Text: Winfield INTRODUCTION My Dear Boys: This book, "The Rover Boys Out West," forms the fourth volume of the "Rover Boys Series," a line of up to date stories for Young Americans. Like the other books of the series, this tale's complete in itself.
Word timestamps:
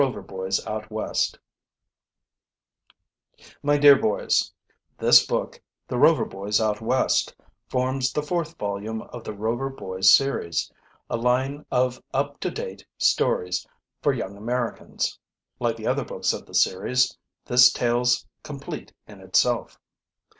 Winfield 0.03 0.31
INTRODUCTION 0.65 1.39
My 3.61 3.77
Dear 3.77 3.95
Boys: 3.95 4.51
This 4.97 5.23
book, 5.27 5.61
"The 5.87 5.99
Rover 5.99 6.25
Boys 6.25 6.59
Out 6.59 6.81
West," 6.81 7.35
forms 7.67 8.11
the 8.11 8.23
fourth 8.23 8.57
volume 8.57 9.03
of 9.03 9.23
the 9.23 9.33
"Rover 9.35 9.69
Boys 9.69 10.11
Series," 10.11 10.71
a 11.07 11.17
line 11.17 11.67
of 11.69 12.01
up 12.15 12.39
to 12.39 12.49
date 12.49 12.83
stories 12.97 13.67
for 14.01 14.11
Young 14.11 14.35
Americans. 14.37 15.19
Like 15.59 15.75
the 15.77 15.85
other 15.85 16.03
books 16.03 16.33
of 16.33 16.47
the 16.47 16.55
series, 16.55 17.15
this 17.45 17.71
tale's 17.71 18.25
complete 18.41 18.91
in 19.05 19.21
itself. 19.21 19.79